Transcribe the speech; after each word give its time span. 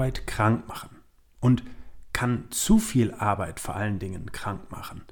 Arbeit 0.00 0.26
krank 0.26 0.66
machen? 0.66 0.88
Und 1.40 1.62
kann 2.14 2.44
zu 2.48 2.78
viel 2.78 3.12
Arbeit 3.12 3.60
vor 3.60 3.76
allen 3.76 3.98
Dingen 3.98 4.32
krank 4.32 4.70
machen? 4.70 5.02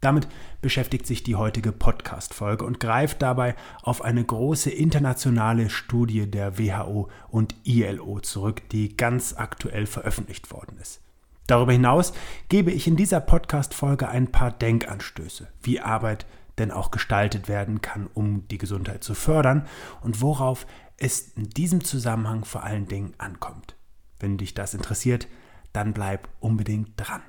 Damit 0.00 0.26
beschäftigt 0.62 1.06
sich 1.06 1.22
die 1.22 1.36
heutige 1.36 1.70
Podcast-Folge 1.70 2.64
und 2.64 2.80
greift 2.80 3.20
dabei 3.20 3.54
auf 3.82 4.00
eine 4.00 4.24
große 4.24 4.70
internationale 4.70 5.68
Studie 5.68 6.30
der 6.30 6.58
WHO 6.58 7.10
und 7.28 7.54
ILO 7.64 8.20
zurück, 8.20 8.62
die 8.70 8.96
ganz 8.96 9.34
aktuell 9.36 9.84
veröffentlicht 9.84 10.50
worden 10.50 10.78
ist. 10.80 11.02
Darüber 11.46 11.72
hinaus 11.72 12.14
gebe 12.48 12.70
ich 12.70 12.86
in 12.86 12.96
dieser 12.96 13.20
Podcast-Folge 13.20 14.08
ein 14.08 14.32
paar 14.32 14.50
Denkanstöße, 14.50 15.48
wie 15.62 15.80
Arbeit 15.80 16.24
denn 16.56 16.70
auch 16.70 16.90
gestaltet 16.90 17.48
werden 17.48 17.82
kann, 17.82 18.08
um 18.14 18.48
die 18.48 18.58
Gesundheit 18.58 19.04
zu 19.04 19.12
fördern 19.12 19.66
und 20.00 20.22
worauf 20.22 20.66
es 20.96 21.32
in 21.36 21.50
diesem 21.50 21.84
Zusammenhang 21.84 22.46
vor 22.46 22.62
allen 22.62 22.86
Dingen 22.86 23.12
ankommt. 23.18 23.76
Wenn 24.22 24.38
dich 24.38 24.54
das 24.54 24.72
interessiert, 24.72 25.26
dann 25.72 25.92
bleib 25.92 26.28
unbedingt 26.38 26.92
dran. 26.96 27.22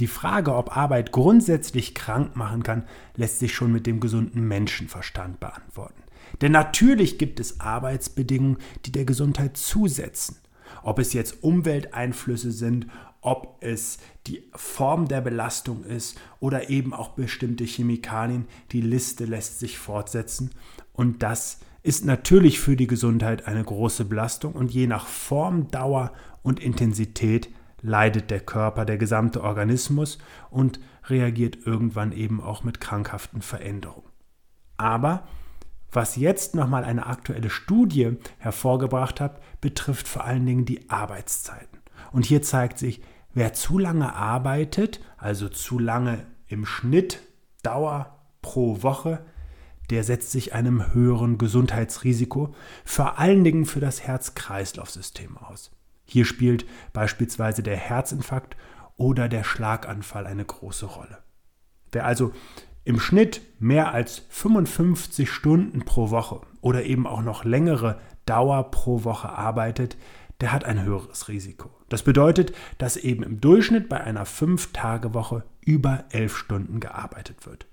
Die 0.00 0.08
Frage, 0.08 0.54
ob 0.54 0.76
Arbeit 0.76 1.12
grundsätzlich 1.12 1.94
krank 1.94 2.34
machen 2.34 2.64
kann, 2.64 2.84
lässt 3.14 3.38
sich 3.38 3.54
schon 3.54 3.72
mit 3.72 3.86
dem 3.86 4.00
gesunden 4.00 4.46
Menschenverstand 4.46 5.38
beantworten. 5.38 6.02
Denn 6.40 6.50
natürlich 6.50 7.18
gibt 7.18 7.38
es 7.38 7.60
Arbeitsbedingungen, 7.60 8.58
die 8.84 8.92
der 8.92 9.04
Gesundheit 9.04 9.56
zusetzen. 9.56 10.38
Ob 10.82 10.98
es 10.98 11.12
jetzt 11.12 11.44
Umwelteinflüsse 11.44 12.50
sind, 12.50 12.88
ob 13.20 13.58
es 13.60 13.98
die 14.26 14.42
Form 14.54 15.06
der 15.06 15.20
Belastung 15.20 15.84
ist 15.84 16.18
oder 16.40 16.68
eben 16.68 16.92
auch 16.92 17.10
bestimmte 17.10 17.64
Chemikalien, 17.64 18.46
die 18.72 18.80
Liste 18.80 19.24
lässt 19.24 19.60
sich 19.60 19.78
fortsetzen. 19.78 20.50
Und 20.92 21.22
das 21.22 21.60
ist 21.86 22.04
natürlich 22.04 22.58
für 22.58 22.74
die 22.74 22.88
Gesundheit 22.88 23.46
eine 23.46 23.62
große 23.62 24.06
Belastung 24.06 24.54
und 24.54 24.72
je 24.72 24.88
nach 24.88 25.06
Form, 25.06 25.68
Dauer 25.68 26.12
und 26.42 26.58
Intensität 26.58 27.48
leidet 27.80 28.32
der 28.32 28.40
Körper, 28.40 28.84
der 28.84 28.98
gesamte 28.98 29.44
Organismus 29.44 30.18
und 30.50 30.80
reagiert 31.04 31.58
irgendwann 31.64 32.10
eben 32.10 32.40
auch 32.40 32.64
mit 32.64 32.80
krankhaften 32.80 33.40
Veränderungen. 33.40 34.10
Aber 34.76 35.28
was 35.92 36.16
jetzt 36.16 36.56
nochmal 36.56 36.82
eine 36.82 37.06
aktuelle 37.06 37.50
Studie 37.50 38.16
hervorgebracht 38.38 39.20
hat, 39.20 39.40
betrifft 39.60 40.08
vor 40.08 40.24
allen 40.24 40.44
Dingen 40.44 40.64
die 40.64 40.90
Arbeitszeiten. 40.90 41.78
Und 42.10 42.24
hier 42.24 42.42
zeigt 42.42 42.78
sich, 42.78 43.00
wer 43.32 43.52
zu 43.52 43.78
lange 43.78 44.12
arbeitet, 44.12 45.00
also 45.18 45.48
zu 45.48 45.78
lange 45.78 46.26
im 46.48 46.66
Schnitt 46.66 47.20
Dauer 47.62 48.18
pro 48.42 48.82
Woche, 48.82 49.24
der 49.90 50.04
setzt 50.04 50.32
sich 50.32 50.54
einem 50.54 50.92
höheren 50.94 51.38
Gesundheitsrisiko, 51.38 52.54
vor 52.84 53.18
allen 53.18 53.44
Dingen 53.44 53.66
für 53.66 53.80
das 53.80 54.02
Herz-Kreislauf-System 54.02 55.36
aus. 55.36 55.70
Hier 56.04 56.24
spielt 56.24 56.66
beispielsweise 56.92 57.62
der 57.62 57.76
Herzinfarkt 57.76 58.56
oder 58.96 59.28
der 59.28 59.44
Schlaganfall 59.44 60.26
eine 60.26 60.44
große 60.44 60.86
Rolle. 60.86 61.18
Wer 61.92 62.06
also 62.06 62.32
im 62.84 63.00
Schnitt 63.00 63.40
mehr 63.58 63.92
als 63.92 64.22
55 64.28 65.30
Stunden 65.30 65.84
pro 65.84 66.10
Woche 66.10 66.40
oder 66.60 66.84
eben 66.84 67.06
auch 67.06 67.22
noch 67.22 67.44
längere 67.44 67.98
Dauer 68.26 68.70
pro 68.70 69.04
Woche 69.04 69.28
arbeitet, 69.28 69.96
der 70.40 70.52
hat 70.52 70.64
ein 70.64 70.82
höheres 70.82 71.28
Risiko. 71.28 71.70
Das 71.88 72.02
bedeutet, 72.02 72.54
dass 72.78 72.96
eben 72.96 73.22
im 73.22 73.40
Durchschnitt 73.40 73.88
bei 73.88 74.00
einer 74.00 74.26
5-Tage-Woche 74.26 75.44
über 75.60 76.04
11 76.10 76.36
Stunden 76.36 76.80
gearbeitet 76.80 77.46
wird. 77.46 77.66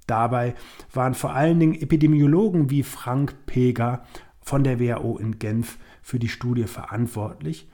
Dabei 0.06 0.54
waren 0.92 1.14
vor 1.14 1.34
allen 1.34 1.60
Dingen 1.60 1.80
Epidemiologen 1.80 2.70
wie 2.70 2.82
Frank 2.82 3.46
Peger 3.46 4.04
von 4.40 4.64
der 4.64 4.80
WHO 4.80 5.18
in 5.18 5.38
Genf 5.38 5.78
für 6.02 6.18
die 6.18 6.28
Studie 6.28 6.64
verantwortlich 6.64 7.68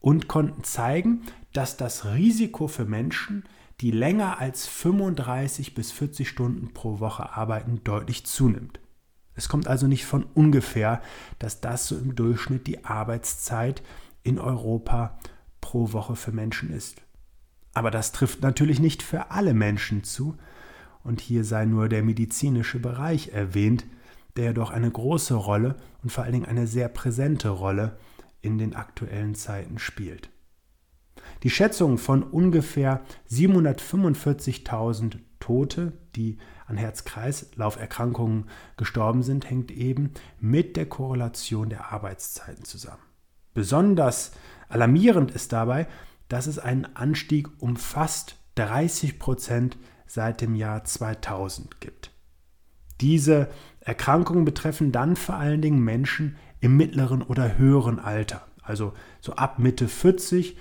und 0.00 0.28
konnten 0.28 0.64
zeigen, 0.64 1.22
dass 1.52 1.76
das 1.76 2.06
Risiko 2.06 2.68
für 2.68 2.84
Menschen, 2.84 3.44
die 3.80 3.90
länger 3.90 4.40
als 4.40 4.66
35 4.66 5.74
bis 5.74 5.92
40 5.92 6.28
Stunden 6.28 6.72
pro 6.72 7.00
Woche 7.00 7.36
arbeiten, 7.36 7.80
deutlich 7.84 8.24
zunimmt. 8.24 8.80
Es 9.34 9.48
kommt 9.48 9.66
also 9.66 9.86
nicht 9.86 10.04
von 10.04 10.24
ungefähr, 10.34 11.00
dass 11.38 11.60
das 11.60 11.86
so 11.86 11.96
im 11.96 12.14
Durchschnitt 12.14 12.66
die 12.66 12.84
Arbeitszeit 12.84 13.82
in 14.22 14.38
Europa 14.38 15.18
pro 15.60 15.92
Woche 15.92 16.16
für 16.16 16.32
Menschen 16.32 16.70
ist. 16.70 17.02
Aber 17.74 17.90
das 17.90 18.12
trifft 18.12 18.42
natürlich 18.42 18.80
nicht 18.80 19.02
für 19.02 19.30
alle 19.30 19.54
Menschen 19.54 20.04
zu, 20.04 20.36
und 21.04 21.20
hier 21.20 21.44
sei 21.44 21.64
nur 21.64 21.88
der 21.88 22.02
medizinische 22.02 22.78
Bereich 22.78 23.30
erwähnt, 23.30 23.84
der 24.36 24.48
jedoch 24.48 24.70
eine 24.70 24.90
große 24.90 25.34
Rolle 25.34 25.76
und 26.02 26.10
vor 26.10 26.24
allen 26.24 26.32
Dingen 26.32 26.46
eine 26.46 26.66
sehr 26.66 26.88
präsente 26.88 27.48
Rolle 27.48 27.98
in 28.40 28.58
den 28.58 28.74
aktuellen 28.74 29.34
Zeiten 29.34 29.78
spielt. 29.78 30.30
Die 31.42 31.50
Schätzung 31.50 31.98
von 31.98 32.22
ungefähr 32.22 33.02
745.000 33.30 35.18
Tote, 35.40 35.92
die 36.14 36.38
an 36.66 36.76
Herz-Kreislauf-Erkrankungen 36.76 38.46
gestorben 38.76 39.24
sind, 39.24 39.50
hängt 39.50 39.72
eben 39.72 40.12
mit 40.38 40.76
der 40.76 40.86
Korrelation 40.86 41.68
der 41.68 41.92
Arbeitszeiten 41.92 42.64
zusammen. 42.64 43.02
Besonders 43.54 44.32
alarmierend 44.68 45.32
ist 45.32 45.52
dabei, 45.52 45.88
dass 46.28 46.46
es 46.46 46.60
einen 46.60 46.86
Anstieg 46.96 47.48
um 47.58 47.76
fast 47.76 48.36
30 48.54 49.18
Prozent 49.18 49.76
seit 50.06 50.40
dem 50.40 50.54
Jahr 50.54 50.84
2000 50.84 51.80
gibt. 51.80 52.12
Diese 53.00 53.48
Erkrankungen 53.80 54.44
betreffen 54.44 54.92
dann 54.92 55.16
vor 55.16 55.34
allen 55.34 55.60
Dingen 55.60 55.80
Menschen 55.80 56.36
im 56.60 56.76
mittleren 56.76 57.20
oder 57.20 57.58
höheren 57.58 57.98
Alter, 57.98 58.46
also 58.62 58.92
so 59.20 59.32
ab 59.32 59.58
Mitte 59.58 59.88
40 59.88 60.56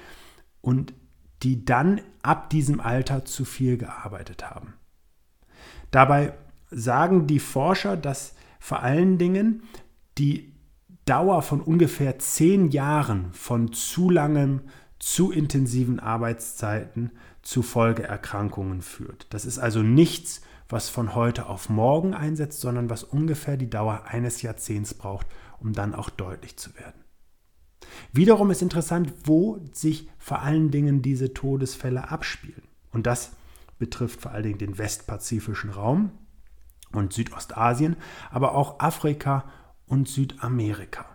und 0.62 0.94
die 1.44 1.66
dann 1.66 2.02
ab 2.22 2.50
diesem 2.50 2.80
Alter 2.80 3.26
zu 3.26 3.46
viel 3.46 3.78
gearbeitet 3.78 4.50
haben. 4.50 4.74
Dabei 5.90 6.34
sagen 6.70 7.28
die 7.28 7.40
Forscher, 7.40 7.98
dass 7.98 8.36
vor 8.60 8.82
allen 8.82 9.18
Dingen 9.18 9.64
die 10.18 10.54
Dauer 11.06 11.42
von 11.42 11.62
ungefähr 11.62 12.20
zehn 12.20 12.70
Jahren 12.70 13.34
von 13.34 13.74
zu 13.74 14.10
langem, 14.10 14.62
zu 15.00 15.32
intensiven 15.32 16.00
Arbeitszeiten 16.00 17.12
zu 17.42 17.64
Folgeerkrankungen 17.64 18.84
führt. 18.84 19.26
Das 19.32 19.46
ist 19.46 19.58
also 19.58 19.82
nichts, 19.82 20.42
was 20.70 20.90
von 20.90 21.16
heute 21.16 21.48
auf 21.48 21.70
morgen 21.70 22.14
einsetzt, 22.14 22.62
sondern 22.62 22.90
was 22.90 23.04
ungefähr 23.04 23.58
die 23.58 23.70
Dauer 23.70 24.04
eines 24.06 24.44
Jahrzehnts 24.44 24.94
braucht, 24.94 25.26
um 25.60 25.74
dann 25.74 25.96
auch 25.96 26.10
deutlich 26.10 26.58
zu 26.58 26.76
werden. 26.76 27.04
Wiederum 28.14 28.52
ist 28.52 28.62
interessant, 28.62 29.14
wo 29.26 29.60
sich 29.72 30.10
vor 30.18 30.42
allen 30.42 30.72
Dingen 30.72 31.02
diese 31.02 31.34
Todesfälle 31.34 32.10
abspielen. 32.10 32.64
Und 32.92 33.08
das 33.08 33.32
betrifft 33.80 34.22
vor 34.22 34.32
allen 34.32 34.44
Dingen 34.44 34.58
den 34.58 34.78
westpazifischen 34.78 35.70
Raum 35.70 36.12
und 36.92 37.14
Südostasien, 37.14 37.96
aber 38.30 38.54
auch 38.56 38.80
Afrika 38.80 39.46
und 39.88 40.08
Südamerika. 40.08 41.06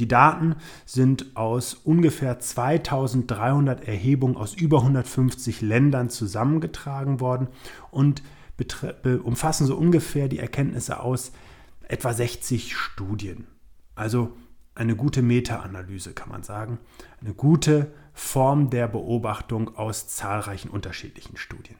Die 0.00 0.08
Daten 0.08 0.56
sind 0.86 1.36
aus 1.36 1.74
ungefähr 1.74 2.40
2300 2.40 3.86
Erhebungen 3.86 4.36
aus 4.36 4.54
über 4.54 4.78
150 4.80 5.60
Ländern 5.60 6.10
zusammengetragen 6.10 7.20
worden 7.20 7.46
und 7.92 8.22
umfassen 9.22 9.66
so 9.66 9.76
ungefähr 9.76 10.28
die 10.28 10.40
Erkenntnisse 10.40 11.00
aus 11.00 11.32
etwa 11.86 12.12
60 12.12 12.76
Studien. 12.76 13.46
Also 13.94 14.36
eine 14.74 14.96
gute 14.96 15.22
Meta-Analyse 15.22 16.14
kann 16.14 16.28
man 16.28 16.42
sagen. 16.42 16.78
Eine 17.20 17.34
gute 17.34 17.92
Form 18.12 18.70
der 18.70 18.88
Beobachtung 18.88 19.76
aus 19.76 20.08
zahlreichen 20.08 20.70
unterschiedlichen 20.70 21.36
Studien. 21.36 21.76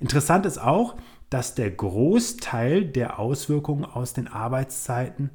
Interessant 0.00 0.44
ist 0.44 0.58
auch, 0.58 0.96
dass 1.30 1.54
der 1.54 1.70
Großteil 1.70 2.84
der 2.84 3.18
Auswirkungen 3.18 3.84
aus 3.84 4.12
den 4.12 4.28
Arbeitszeiten, 4.28 5.30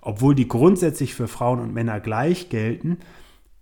obwohl 0.00 0.34
die 0.34 0.48
grundsätzlich 0.48 1.14
für 1.14 1.28
Frauen 1.28 1.60
und 1.60 1.72
Männer 1.72 2.00
gleich 2.00 2.50
gelten, 2.50 2.98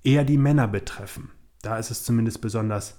eher 0.03 0.25
die 0.25 0.39
Männer 0.39 0.69
betreffen. 0.69 1.31
Da 1.63 1.79
ist 1.79 1.91
es 1.91 2.05
zumindest 2.05 2.41
besonders 2.41 2.99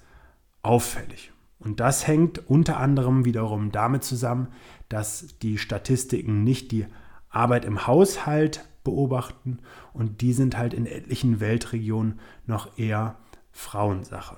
auffällig. 0.62 1.32
Und 1.60 1.80
das 1.82 2.08
hängt 2.08 2.50
unter 2.50 2.78
anderem 2.78 3.26
wiederum 3.26 3.72
damit 3.72 4.04
zusammen, 4.04 4.48
dass 4.88 5.38
die 5.40 5.58
Statistiken 5.58 6.44
nicht 6.44 6.72
die 6.72 6.86
Arbeit 7.30 7.66
im 7.66 7.86
Haushalt 7.86 8.66
beobachten 8.90 9.60
und 9.94 10.22
die 10.22 10.34
sind 10.34 10.58
halt 10.58 10.74
in 10.74 10.86
etlichen 10.86 11.40
Weltregionen 11.40 12.20
noch 12.46 12.78
eher 12.78 13.18
Frauensache. 13.52 14.38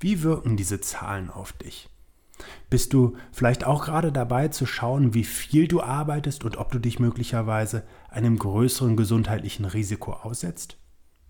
Wie 0.00 0.22
wirken 0.22 0.56
diese 0.56 0.80
Zahlen 0.80 1.30
auf 1.30 1.52
dich? 1.52 1.88
Bist 2.70 2.92
du 2.92 3.16
vielleicht 3.30 3.64
auch 3.64 3.84
gerade 3.84 4.10
dabei 4.10 4.48
zu 4.48 4.66
schauen, 4.66 5.14
wie 5.14 5.22
viel 5.22 5.68
du 5.68 5.80
arbeitest 5.80 6.44
und 6.44 6.56
ob 6.56 6.72
du 6.72 6.80
dich 6.80 6.98
möglicherweise 6.98 7.84
einem 8.08 8.36
größeren 8.36 8.96
gesundheitlichen 8.96 9.64
Risiko 9.64 10.12
aussetzt? 10.12 10.78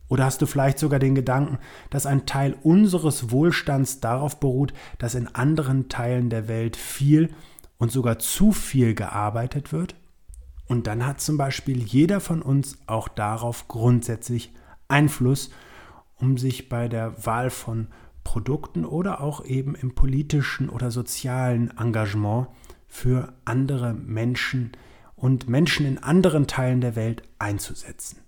Oder 0.08 0.24
hast 0.24 0.40
du 0.40 0.46
vielleicht 0.46 0.78
sogar 0.78 0.98
den 0.98 1.14
Gedanken, 1.14 1.58
dass 1.90 2.06
ein 2.06 2.24
Teil 2.24 2.56
unseres 2.62 3.30
Wohlstands 3.30 4.00
darauf 4.00 4.40
beruht, 4.40 4.72
dass 4.98 5.14
in 5.14 5.26
anderen 5.34 5.88
Teilen 5.88 6.30
der 6.30 6.48
Welt 6.48 6.76
viel 6.76 7.34
und 7.76 7.92
sogar 7.92 8.18
zu 8.18 8.52
viel 8.52 8.94
gearbeitet 8.94 9.72
wird? 9.72 9.94
Und 10.72 10.86
dann 10.86 11.04
hat 11.04 11.20
zum 11.20 11.36
Beispiel 11.36 11.82
jeder 11.82 12.18
von 12.18 12.40
uns 12.40 12.78
auch 12.86 13.06
darauf 13.08 13.68
grundsätzlich 13.68 14.54
Einfluss, 14.88 15.50
um 16.14 16.38
sich 16.38 16.70
bei 16.70 16.88
der 16.88 17.26
Wahl 17.26 17.50
von 17.50 17.88
Produkten 18.24 18.86
oder 18.86 19.20
auch 19.20 19.44
eben 19.44 19.74
im 19.74 19.94
politischen 19.94 20.70
oder 20.70 20.90
sozialen 20.90 21.76
Engagement 21.76 22.48
für 22.88 23.34
andere 23.44 23.92
Menschen 23.92 24.72
und 25.14 25.46
Menschen 25.46 25.84
in 25.84 25.98
anderen 25.98 26.46
Teilen 26.46 26.80
der 26.80 26.96
Welt 26.96 27.22
einzusetzen. 27.38 28.20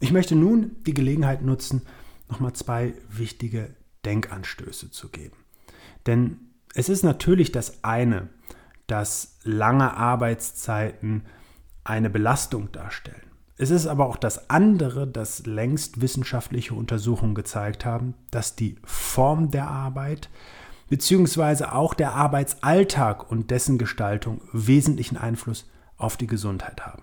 Ich 0.00 0.12
möchte 0.12 0.36
nun 0.36 0.76
die 0.86 0.94
Gelegenheit 0.94 1.42
nutzen, 1.42 1.82
nochmal 2.30 2.54
zwei 2.54 2.94
wichtige 3.10 3.76
Denkanstöße 4.06 4.90
zu 4.92 5.10
geben. 5.10 5.36
Denn 6.06 6.38
es 6.74 6.88
ist 6.88 7.02
natürlich 7.02 7.52
das 7.52 7.84
eine, 7.84 8.30
dass 8.86 9.36
lange 9.44 9.94
Arbeitszeiten 9.94 11.24
eine 11.90 12.08
Belastung 12.08 12.72
darstellen. 12.72 13.20
Es 13.58 13.70
ist 13.70 13.86
aber 13.86 14.06
auch 14.06 14.16
das 14.16 14.48
andere, 14.48 15.06
dass 15.06 15.44
längst 15.44 16.00
wissenschaftliche 16.00 16.74
Untersuchungen 16.74 17.34
gezeigt 17.34 17.84
haben, 17.84 18.14
dass 18.30 18.56
die 18.56 18.76
Form 18.84 19.50
der 19.50 19.68
Arbeit 19.68 20.30
bzw. 20.88 21.64
auch 21.64 21.92
der 21.92 22.14
Arbeitsalltag 22.14 23.30
und 23.30 23.50
dessen 23.50 23.76
Gestaltung 23.76 24.40
wesentlichen 24.52 25.18
Einfluss 25.18 25.68
auf 25.98 26.16
die 26.16 26.26
Gesundheit 26.26 26.86
haben. 26.86 27.02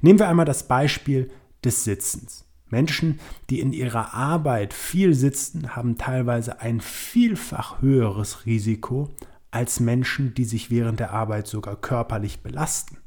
Nehmen 0.00 0.20
wir 0.20 0.28
einmal 0.28 0.46
das 0.46 0.68
Beispiel 0.68 1.30
des 1.64 1.82
Sitzens. 1.82 2.44
Menschen, 2.68 3.18
die 3.48 3.58
in 3.58 3.72
ihrer 3.72 4.14
Arbeit 4.14 4.74
viel 4.74 5.14
sitzen, 5.14 5.74
haben 5.74 5.98
teilweise 5.98 6.60
ein 6.60 6.80
vielfach 6.80 7.82
höheres 7.82 8.46
Risiko 8.46 9.10
als 9.50 9.80
Menschen, 9.80 10.34
die 10.34 10.44
sich 10.44 10.70
während 10.70 11.00
der 11.00 11.12
Arbeit 11.12 11.48
sogar 11.48 11.74
körperlich 11.74 12.44
belasten. 12.44 12.98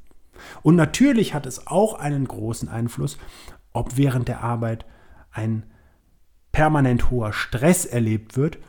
Und 0.61 0.75
natürlich 0.75 1.33
hat 1.33 1.45
es 1.45 1.67
auch 1.67 1.93
einen 1.95 2.27
großen 2.27 2.69
Einfluss, 2.69 3.17
ob 3.71 3.97
während 3.97 4.27
der 4.27 4.43
Arbeit 4.43 4.85
ein 5.31 5.63
permanent 6.51 7.09
hoher 7.09 7.33
Stress 7.33 7.85
erlebt 7.85 8.37
wird. 8.37 8.59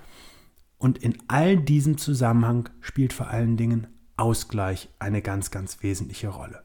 Und 0.78 0.98
in 0.98 1.16
all 1.28 1.56
diesem 1.56 1.98
Zusammenhang 1.98 2.68
spielt 2.80 3.12
vor 3.12 3.28
allen 3.28 3.56
Dingen 3.56 3.86
Ausgleich 4.16 4.88
eine 4.98 5.22
ganz, 5.22 5.50
ganz 5.50 5.82
wesentliche 5.82 6.28
Rolle. 6.28 6.64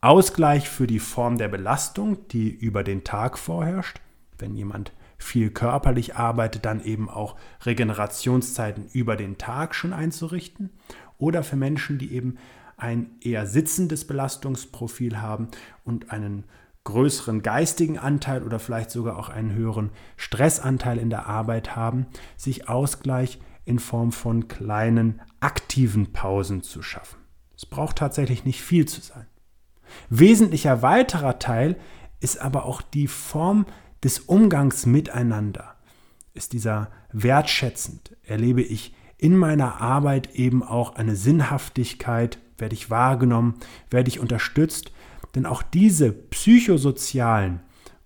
Ausgleich 0.00 0.68
für 0.68 0.86
die 0.86 0.98
Form 0.98 1.36
der 1.36 1.48
Belastung, 1.48 2.28
die 2.28 2.48
über 2.48 2.84
den 2.84 3.04
Tag 3.04 3.38
vorherrscht. 3.38 4.00
Wenn 4.38 4.54
jemand 4.54 4.92
viel 5.18 5.50
körperlich 5.50 6.16
arbeitet, 6.16 6.64
dann 6.64 6.84
eben 6.84 7.08
auch 7.08 7.36
Regenerationszeiten 7.64 8.86
über 8.92 9.16
den 9.16 9.38
Tag 9.38 9.74
schon 9.74 9.92
einzurichten. 9.92 10.70
Oder 11.18 11.42
für 11.42 11.56
Menschen, 11.56 11.98
die 11.98 12.12
eben 12.12 12.36
ein 12.76 13.10
eher 13.20 13.46
sitzendes 13.46 14.06
Belastungsprofil 14.06 15.20
haben 15.20 15.48
und 15.84 16.10
einen 16.10 16.44
größeren 16.84 17.42
geistigen 17.42 17.98
Anteil 17.98 18.42
oder 18.42 18.58
vielleicht 18.58 18.90
sogar 18.90 19.18
auch 19.18 19.28
einen 19.28 19.52
höheren 19.52 19.90
Stressanteil 20.16 20.98
in 20.98 21.10
der 21.10 21.26
Arbeit 21.26 21.74
haben, 21.74 22.06
sich 22.36 22.68
Ausgleich 22.68 23.40
in 23.64 23.78
Form 23.78 24.12
von 24.12 24.46
kleinen 24.46 25.20
aktiven 25.40 26.12
Pausen 26.12 26.62
zu 26.62 26.82
schaffen. 26.82 27.18
Es 27.56 27.66
braucht 27.66 27.96
tatsächlich 27.96 28.44
nicht 28.44 28.62
viel 28.62 28.86
zu 28.86 29.00
sein. 29.00 29.26
Wesentlicher 30.10 30.82
weiterer 30.82 31.38
Teil 31.38 31.76
ist 32.20 32.40
aber 32.40 32.66
auch 32.66 32.82
die 32.82 33.08
Form 33.08 33.66
des 34.04 34.20
Umgangs 34.20 34.86
miteinander. 34.86 35.74
Ist 36.34 36.52
dieser 36.52 36.90
wertschätzend? 37.12 38.16
Erlebe 38.22 38.62
ich 38.62 38.94
in 39.18 39.36
meiner 39.36 39.80
Arbeit 39.80 40.34
eben 40.34 40.62
auch 40.62 40.94
eine 40.94 41.16
Sinnhaftigkeit 41.16 42.38
werde 42.58 42.74
ich 42.74 42.90
wahrgenommen, 42.90 43.54
werde 43.90 44.08
ich 44.08 44.20
unterstützt. 44.20 44.92
Denn 45.34 45.46
auch 45.46 45.62
diese 45.62 46.12
psychosozialen 46.12 47.60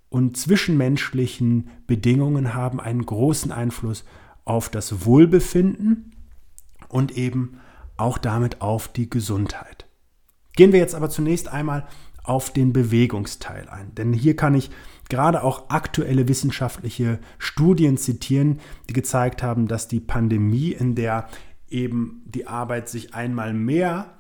und 0.08 0.37
zwischenmenschlichen 0.37 1.70
Bedingungen 1.87 2.55
haben 2.55 2.81
einen 2.81 3.06
großen 3.06 3.52
Einfluss 3.52 4.05
auf 4.44 4.69
das 4.69 5.05
Wohlbefinden 5.06 6.17
und 6.88 7.17
eben 7.17 7.61
auch 7.97 8.19
damit 8.19 8.61
auf 8.61 8.88
die 8.88 9.08
Gesundheit. 9.08 9.87
Gehen 10.56 10.73
wir 10.73 10.81
jetzt 10.81 10.94
aber 10.94 11.11
zunächst 11.11 11.49
einmal 11.49 11.87
auf 12.25 12.52
den 12.52 12.73
Bewegungsteil 12.73 13.69
ein. 13.69 13.94
Denn 13.94 14.12
hier 14.12 14.37
kann 14.37 14.55
ich 14.55 14.70
gerade 15.08 15.43
auch 15.43 15.70
aktuelle 15.70 16.29
wissenschaftliche 16.29 17.19
Studien 17.38 17.97
zitieren, 17.97 18.61
die 18.88 18.92
gezeigt 18.92 19.42
haben, 19.42 19.69
dass 19.69 19.88
die 19.88 20.00
Pandemie, 20.00 20.73
in 20.73 20.95
der 20.95 21.28
eben 21.69 22.23
die 22.25 22.47
Arbeit 22.47 22.88
sich 22.88 23.14
einmal 23.14 23.52
mehr 23.52 24.19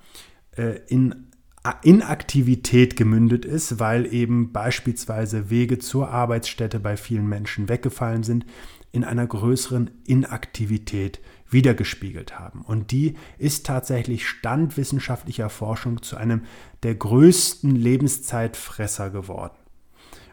in 0.88 1.26
Inaktivität 1.82 2.96
gemündet 2.96 3.44
ist, 3.44 3.78
weil 3.78 4.12
eben 4.12 4.52
beispielsweise 4.52 5.50
Wege 5.50 5.78
zur 5.78 6.08
Arbeitsstätte 6.08 6.80
bei 6.80 6.96
vielen 6.96 7.28
Menschen 7.28 7.68
weggefallen 7.68 8.22
sind, 8.22 8.46
in 8.92 9.04
einer 9.04 9.26
größeren 9.26 9.90
Inaktivität 10.04 11.20
wiedergespiegelt 11.48 12.38
haben. 12.38 12.62
Und 12.62 12.90
die 12.90 13.14
ist 13.38 13.66
tatsächlich 13.66 14.26
Stand 14.26 14.76
wissenschaftlicher 14.76 15.50
Forschung 15.50 16.02
zu 16.02 16.16
einem 16.16 16.42
der 16.82 16.94
größten 16.94 17.74
Lebenszeitfresser 17.74 19.10
geworden. 19.10 19.56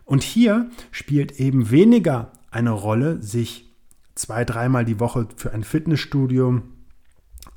Und 0.05 0.24
hier 0.24 0.69
spielt 0.91 1.39
eben 1.39 1.69
weniger 1.69 2.31
eine 2.50 2.72
Rolle, 2.72 3.22
sich 3.22 3.75
zwei, 4.15 4.46
dreimal 4.46 4.86
die 4.86 5.00
Woche 5.00 5.27
für 5.36 5.51
ein 5.51 5.63
Fitnessstudio, 5.63 6.62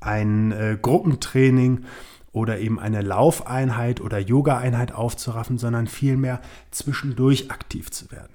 ein 0.00 0.52
äh, 0.52 0.78
Gruppentraining 0.80 1.84
oder 2.32 2.58
eben 2.58 2.78
eine 2.78 3.02
Laufeinheit 3.02 4.00
oder 4.00 4.18
Yoga-Einheit 4.18 4.92
aufzuraffen, 4.92 5.58
sondern 5.58 5.86
vielmehr 5.86 6.40
zwischendurch 6.70 7.50
aktiv 7.50 7.90
zu 7.90 8.10
werden. 8.10 8.32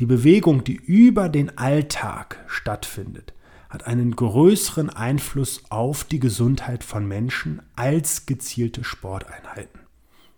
Die 0.00 0.06
Bewegung, 0.06 0.64
die 0.64 0.74
über 0.74 1.28
den 1.28 1.58
Alltag 1.58 2.44
stattfindet, 2.46 3.34
hat 3.68 3.86
einen 3.86 4.14
größeren 4.14 4.88
Einfluss 4.90 5.62
auf 5.68 6.04
die 6.04 6.20
Gesundheit 6.20 6.84
von 6.84 7.06
Menschen 7.06 7.60
als 7.74 8.26
gezielte 8.26 8.84
Sporteinheiten. 8.84 9.80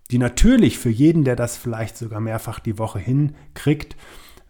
Die 0.09 0.17
natürlich 0.17 0.77
für 0.77 0.89
jeden, 0.89 1.23
der 1.23 1.35
das 1.35 1.57
vielleicht 1.57 1.97
sogar 1.97 2.19
mehrfach 2.19 2.59
die 2.59 2.77
Woche 2.77 2.99
hinkriegt, 2.99 3.95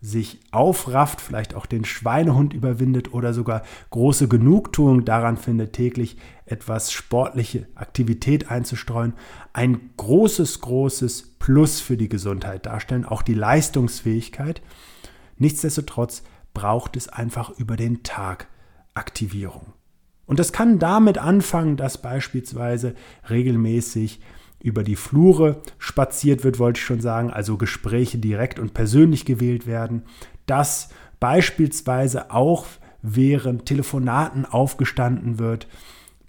sich 0.02 0.40
aufrafft, 0.52 1.22
vielleicht 1.22 1.56
auch 1.56 1.66
den 1.66 1.84
Schweinehund 1.84 2.54
überwindet 2.54 3.14
oder 3.14 3.34
sogar 3.34 3.64
große 3.90 4.28
Genugtuung 4.28 5.06
daran 5.06 5.38
findet, 5.38 5.74
täglich 5.74 6.18
etwas 6.46 6.92
sportliche 6.92 7.68
Aktivität 7.76 8.52
einzustreuen, 8.52 9.14
ein 9.54 9.90
großes, 9.98 10.62
großes 10.62 11.36
Plus 11.40 11.80
für 11.80 11.98
die 11.98 12.10
Gesundheit 12.10 12.66
darstellen, 12.66 13.06
auch 13.06 13.22
die 13.22 13.34
Leistungsfähigkeit. 13.34 14.62
Nichtsdestotrotz 15.38 16.24
braucht 16.54 16.96
es 16.96 17.10
einfach 17.10 17.50
über 17.58 17.76
den 17.76 18.04
Tag 18.04 18.48
Aktivierung. 18.94 19.74
Und 20.26 20.40
das 20.40 20.52
kann 20.52 20.78
damit 20.78 21.18
anfangen, 21.18 21.78
dass 21.78 22.02
beispielsweise 22.02 22.96
regelmäßig 23.30 24.20
über 24.60 24.84
die 24.84 24.96
Flure 24.96 25.62
spaziert 25.78 26.44
wird, 26.44 26.60
wollte 26.60 26.80
ich 26.80 26.86
schon 26.86 27.02
sagen, 27.02 27.32
also 27.32 27.58
Gespräche 27.58 28.18
direkt 28.18 28.60
und 28.60 28.74
persönlich 28.74 29.26
gewählt 29.26 29.68
werden, 29.68 30.04
dass 30.46 30.90
beispielsweise 31.20 32.32
auch 32.32 32.66
während 33.02 33.66
Telefonaten 33.66 34.46
aufgestanden 34.46 35.40
wird, 35.40 35.68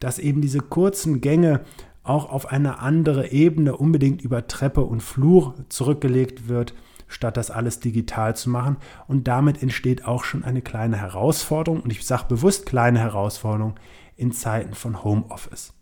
dass 0.00 0.18
eben 0.18 0.40
diese 0.40 0.60
kurzen 0.60 1.20
Gänge 1.20 1.60
auch 2.04 2.30
auf 2.30 2.46
eine 2.46 2.78
andere 2.78 3.30
Ebene 3.32 3.76
unbedingt 3.76 4.22
über 4.22 4.46
Treppe 4.46 4.82
und 4.82 5.02
Flur 5.02 5.54
zurückgelegt 5.68 6.48
wird, 6.48 6.74
statt 7.06 7.36
das 7.36 7.50
alles 7.50 7.80
digital 7.80 8.36
zu 8.36 8.50
machen. 8.50 8.76
Und 9.06 9.28
damit 9.28 9.62
entsteht 9.62 10.04
auch 10.04 10.24
schon 10.24 10.44
eine 10.44 10.62
kleine 10.62 10.96
Herausforderung, 10.96 11.80
und 11.80 11.90
ich 11.90 12.04
sage 12.06 12.24
bewusst 12.28 12.66
kleine 12.66 12.98
Herausforderung, 13.00 13.74
in 14.16 14.32
Zeiten 14.32 14.74
von 14.74 15.04
Homeoffice. 15.04 15.77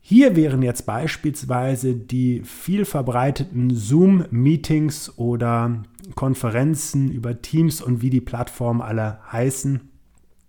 Hier 0.00 0.34
wären 0.34 0.62
jetzt 0.62 0.86
beispielsweise 0.86 1.94
die 1.94 2.42
viel 2.42 2.84
verbreiteten 2.84 3.74
Zoom-Meetings 3.74 5.18
oder 5.18 5.82
Konferenzen 6.14 7.10
über 7.10 7.42
Teams 7.42 7.82
und 7.82 8.02
wie 8.02 8.10
die 8.10 8.22
Plattformen 8.22 8.80
alle 8.80 9.20
heißen, 9.30 9.88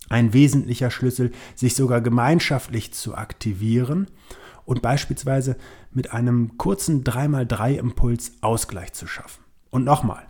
ein 0.10 0.34
wesentlicher 0.34 0.90
Schlüssel, 0.90 1.32
sich 1.56 1.76
sogar 1.76 2.02
gemeinschaftlich 2.02 2.94
zu 2.94 3.16
aktivieren 3.16 4.08
und 4.66 4.82
beispielsweise 4.82 5.58
mit 5.92 6.12
einem 6.12 6.58
kurzen 6.58 7.04
3x3-Impuls 7.04 8.34
Ausgleich 8.42 8.94
zu 8.94 9.06
schaffen. 9.06 9.44
Und 9.70 9.84
nochmal, 9.84 10.26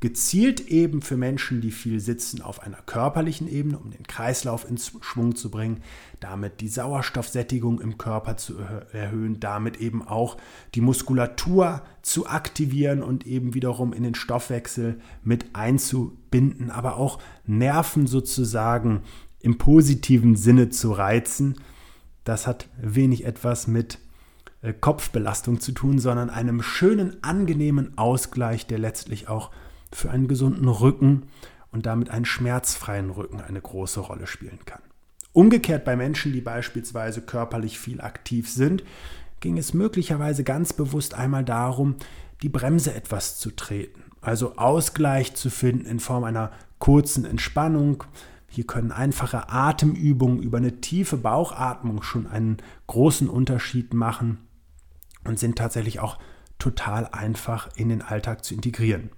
gezielt 0.00 0.68
eben 0.68 1.00
für 1.00 1.16
Menschen, 1.16 1.62
die 1.62 1.70
viel 1.70 2.00
sitzen, 2.00 2.42
auf 2.42 2.62
einer 2.62 2.82
körperlichen 2.84 3.48
Ebene, 3.48 3.78
um 3.78 3.90
den 3.90 4.06
Kreislauf 4.06 4.68
ins 4.68 4.92
Schwung 5.00 5.36
zu 5.36 5.50
bringen, 5.50 5.82
damit 6.20 6.60
die 6.60 6.68
Sauerstoffsättigung 6.68 7.80
im 7.80 7.96
Körper 7.96 8.36
zu 8.36 8.58
erhöhen, 8.92 9.40
damit 9.40 9.78
eben 9.78 10.06
auch 10.06 10.36
die 10.74 10.82
Muskulatur 10.82 11.82
zu 12.02 12.26
aktivieren 12.26 13.02
und 13.02 13.26
eben 13.26 13.54
wiederum 13.54 13.94
in 13.94 14.02
den 14.02 14.14
Stoffwechsel 14.14 15.00
mit 15.24 15.46
einzubinden, 15.54 16.70
aber 16.70 16.98
auch 16.98 17.18
Nerven 17.46 18.06
sozusagen 18.06 19.02
im 19.40 19.56
positiven 19.56 20.36
Sinne 20.36 20.68
zu 20.68 20.92
reizen. 20.92 21.56
Das 22.24 22.46
hat 22.46 22.68
wenig 22.82 23.24
etwas 23.24 23.66
mit 23.66 23.98
äh, 24.60 24.74
Kopfbelastung 24.74 25.60
zu 25.60 25.72
tun, 25.72 25.98
sondern 25.98 26.28
einem 26.28 26.60
schönen, 26.60 27.22
angenehmen 27.22 27.96
Ausgleich, 27.96 28.66
der 28.66 28.78
letztlich 28.78 29.28
auch 29.28 29.50
für 29.96 30.10
einen 30.10 30.28
gesunden 30.28 30.68
Rücken 30.68 31.22
und 31.72 31.86
damit 31.86 32.10
einen 32.10 32.26
schmerzfreien 32.26 33.10
Rücken 33.10 33.40
eine 33.40 33.60
große 33.60 34.00
Rolle 34.00 34.26
spielen 34.26 34.58
kann. 34.66 34.82
Umgekehrt 35.32 35.84
bei 35.84 35.96
Menschen, 35.96 36.32
die 36.32 36.42
beispielsweise 36.42 37.22
körperlich 37.22 37.78
viel 37.78 38.00
aktiv 38.00 38.50
sind, 38.50 38.84
ging 39.40 39.56
es 39.56 39.74
möglicherweise 39.74 40.44
ganz 40.44 40.74
bewusst 40.74 41.14
einmal 41.14 41.44
darum, 41.44 41.96
die 42.42 42.50
Bremse 42.50 42.94
etwas 42.94 43.38
zu 43.38 43.50
treten, 43.50 44.04
also 44.20 44.56
Ausgleich 44.56 45.34
zu 45.34 45.48
finden 45.48 45.86
in 45.86 46.00
Form 46.00 46.24
einer 46.24 46.52
kurzen 46.78 47.24
Entspannung. 47.24 48.04
Hier 48.48 48.66
können 48.66 48.92
einfache 48.92 49.48
Atemübungen 49.48 50.42
über 50.42 50.58
eine 50.58 50.80
tiefe 50.82 51.16
Bauchatmung 51.16 52.02
schon 52.02 52.26
einen 52.26 52.58
großen 52.86 53.30
Unterschied 53.30 53.94
machen 53.94 54.38
und 55.24 55.38
sind 55.38 55.56
tatsächlich 55.56 56.00
auch 56.00 56.18
total 56.58 57.06
einfach 57.12 57.70
in 57.76 57.88
den 57.88 58.02
Alltag 58.02 58.44
zu 58.44 58.54
integrieren. 58.54 59.10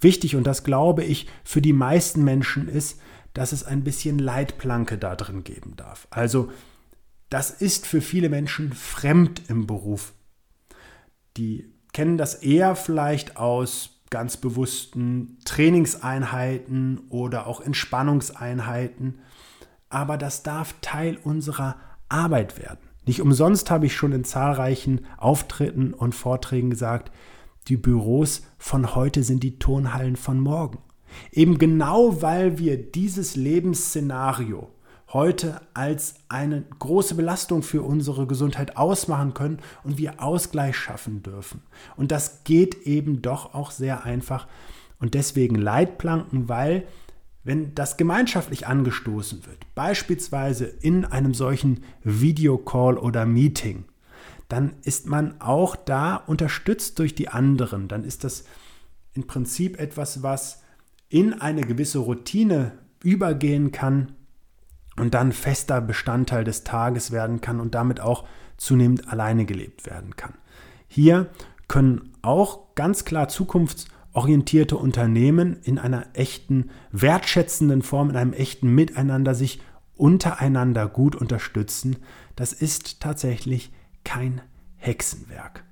Wichtig, 0.00 0.36
und 0.36 0.46
das 0.46 0.64
glaube 0.64 1.04
ich 1.04 1.28
für 1.44 1.60
die 1.60 1.72
meisten 1.72 2.24
Menschen 2.24 2.68
ist, 2.68 3.00
dass 3.32 3.52
es 3.52 3.64
ein 3.64 3.82
bisschen 3.82 4.18
Leitplanke 4.18 4.96
da 4.96 5.16
drin 5.16 5.44
geben 5.44 5.74
darf. 5.76 6.06
Also 6.10 6.50
das 7.30 7.50
ist 7.50 7.86
für 7.86 8.00
viele 8.00 8.28
Menschen 8.28 8.72
fremd 8.72 9.42
im 9.48 9.66
Beruf. 9.66 10.12
Die 11.36 11.72
kennen 11.92 12.16
das 12.16 12.34
eher 12.34 12.76
vielleicht 12.76 13.36
aus 13.36 13.90
ganz 14.10 14.36
bewussten 14.36 15.38
Trainingseinheiten 15.44 17.00
oder 17.08 17.48
auch 17.48 17.60
Entspannungseinheiten, 17.60 19.18
aber 19.88 20.16
das 20.16 20.44
darf 20.44 20.74
Teil 20.80 21.18
unserer 21.24 21.76
Arbeit 22.08 22.58
werden. 22.58 22.88
Nicht 23.06 23.20
umsonst 23.20 23.70
habe 23.70 23.86
ich 23.86 23.96
schon 23.96 24.12
in 24.12 24.24
zahlreichen 24.24 25.04
Auftritten 25.16 25.92
und 25.92 26.14
Vorträgen 26.14 26.70
gesagt, 26.70 27.10
die 27.68 27.76
Büros 27.76 28.42
von 28.58 28.94
heute 28.94 29.22
sind 29.22 29.42
die 29.42 29.58
Turnhallen 29.58 30.16
von 30.16 30.38
morgen. 30.40 30.78
Eben 31.32 31.58
genau 31.58 32.22
weil 32.22 32.58
wir 32.58 32.76
dieses 32.76 33.36
Lebensszenario 33.36 34.70
heute 35.12 35.60
als 35.74 36.16
eine 36.28 36.64
große 36.78 37.14
Belastung 37.14 37.62
für 37.62 37.82
unsere 37.82 38.26
Gesundheit 38.26 38.76
ausmachen 38.76 39.32
können 39.32 39.60
und 39.84 39.96
wir 39.96 40.20
Ausgleich 40.20 40.76
schaffen 40.76 41.22
dürfen. 41.22 41.62
Und 41.96 42.10
das 42.10 42.42
geht 42.44 42.86
eben 42.86 43.22
doch 43.22 43.54
auch 43.54 43.70
sehr 43.70 44.04
einfach. 44.04 44.48
Und 44.98 45.14
deswegen 45.14 45.54
Leitplanken, 45.54 46.48
weil 46.48 46.86
wenn 47.44 47.74
das 47.74 47.96
gemeinschaftlich 47.96 48.66
angestoßen 48.66 49.46
wird, 49.46 49.58
beispielsweise 49.74 50.64
in 50.64 51.04
einem 51.04 51.34
solchen 51.34 51.84
Videocall 52.02 52.98
oder 52.98 53.26
Meeting, 53.26 53.84
dann 54.48 54.76
ist 54.82 55.06
man 55.06 55.40
auch 55.40 55.76
da 55.76 56.16
unterstützt 56.16 56.98
durch 56.98 57.14
die 57.14 57.28
anderen. 57.28 57.88
Dann 57.88 58.04
ist 58.04 58.24
das 58.24 58.44
im 59.14 59.26
Prinzip 59.26 59.78
etwas, 59.78 60.22
was 60.22 60.62
in 61.08 61.32
eine 61.34 61.62
gewisse 61.62 61.98
Routine 61.98 62.72
übergehen 63.02 63.72
kann 63.72 64.12
und 64.96 65.14
dann 65.14 65.32
fester 65.32 65.80
Bestandteil 65.80 66.44
des 66.44 66.64
Tages 66.64 67.10
werden 67.10 67.40
kann 67.40 67.60
und 67.60 67.74
damit 67.74 68.00
auch 68.00 68.26
zunehmend 68.56 69.08
alleine 69.08 69.44
gelebt 69.44 69.86
werden 69.86 70.16
kann. 70.16 70.34
Hier 70.88 71.30
können 71.68 72.12
auch 72.22 72.74
ganz 72.74 73.04
klar 73.04 73.28
zukunftsorientierte 73.28 74.76
Unternehmen 74.76 75.58
in 75.62 75.78
einer 75.78 76.06
echten 76.14 76.70
wertschätzenden 76.92 77.82
Form, 77.82 78.10
in 78.10 78.16
einem 78.16 78.32
echten 78.32 78.74
Miteinander 78.74 79.34
sich 79.34 79.60
untereinander 79.96 80.88
gut 80.88 81.14
unterstützen. 81.16 81.96
Das 82.36 82.52
ist 82.52 83.00
tatsächlich 83.00 83.72
kein 84.04 84.40
Hexenwerk. 84.76 85.64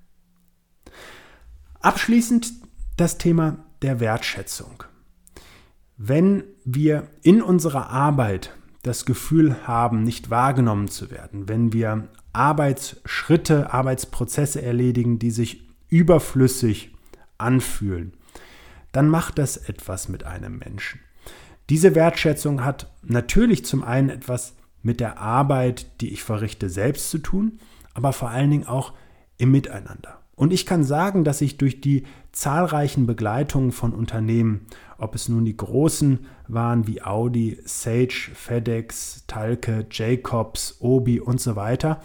Abschließend 1.81 2.53
das 2.97 3.19
Thema 3.19 3.65
der 3.83 4.01
Wertschätzung. 4.01 4.85
Wenn 5.97 6.45
wir 6.65 7.09
in 7.23 7.43
unserer 7.43 7.91
Arbeit 7.91 8.55
das 8.83 9.05
Gefühl 9.05 9.67
haben, 9.67 10.03
nicht 10.03 10.31
wahrgenommen 10.31 10.89
zu 10.89 11.11
werden, 11.11 11.49
wenn 11.49 11.73
wir 11.73 12.09
Arbeitsschritte, 12.33 13.73
Arbeitsprozesse 13.73 14.63
erledigen, 14.63 15.19
die 15.19 15.31
sich 15.31 15.69
überflüssig 15.89 16.95
anfühlen, 17.39 18.15
dann 18.93 19.09
macht 19.09 19.39
das 19.39 19.57
etwas 19.57 20.09
mit 20.09 20.25
einem 20.25 20.59
Menschen. 20.59 21.01
Diese 21.71 21.95
Wertschätzung 21.95 22.65
hat 22.65 22.93
natürlich 23.03 23.65
zum 23.65 23.83
einen 23.85 24.11
etwas 24.11 24.55
mit 24.83 25.01
der 25.01 25.19
Arbeit, 25.19 26.01
die 26.01 26.13
ich 26.13 26.23
verrichte, 26.23 26.69
selbst 26.69 27.11
zu 27.11 27.19
tun, 27.19 27.59
aber 27.95 28.13
vor 28.13 28.31
allen 28.31 28.51
Dingen 28.51 28.67
auch 28.67 28.93
im 29.39 29.51
Miteinander. 29.51 30.19
Und 30.35 30.53
ich 30.53 30.67
kann 30.67 30.83
sagen, 30.83 31.25
dass 31.25 31.41
ich 31.41 31.59
durch 31.59 31.81
die 31.81 32.05
zahlreichen 32.33 33.07
Begleitungen 33.07 33.71
von 33.71 33.93
Unternehmen, 33.93 34.67
ob 34.99 35.15
es 35.15 35.29
nun 35.29 35.45
die 35.45 35.57
großen 35.57 36.27
waren 36.49 36.87
wie 36.87 37.03
Audi, 37.03 37.59
Sage, 37.65 38.31
FedEx, 38.35 39.25
Talke, 39.27 39.87
Jacobs, 39.91 40.77
Obi 40.81 41.21
und 41.21 41.41
so 41.41 41.55
weiter, 41.55 42.01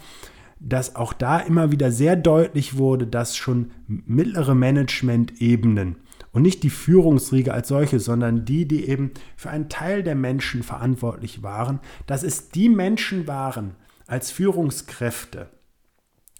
dass 0.60 0.96
auch 0.96 1.12
da 1.12 1.38
immer 1.38 1.72
wieder 1.72 1.90
sehr 1.90 2.16
deutlich 2.16 2.76
wurde, 2.76 3.06
dass 3.06 3.36
schon 3.36 3.70
mittlere 3.86 4.54
Management-Ebenen 4.54 5.96
und 6.32 6.42
nicht 6.42 6.62
die 6.62 6.70
Führungsriege 6.70 7.54
als 7.54 7.68
solche, 7.68 8.00
sondern 8.00 8.44
die, 8.44 8.66
die 8.66 8.88
eben 8.88 9.12
für 9.36 9.50
einen 9.50 9.68
Teil 9.68 10.02
der 10.02 10.14
Menschen 10.14 10.62
verantwortlich 10.62 11.42
waren, 11.42 11.80
dass 12.06 12.22
es 12.22 12.50
die 12.50 12.68
Menschen 12.68 13.26
waren 13.26 13.74
als 14.06 14.30
Führungskräfte, 14.30 15.48